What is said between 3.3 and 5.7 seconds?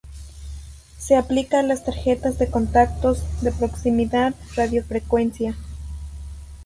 de proximidad, radiofrecuencia...